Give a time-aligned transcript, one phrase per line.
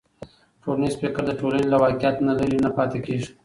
[0.63, 3.29] ټولنیز فکر د ټولنې له واقعیت نه لرې نه پاتې کېږي.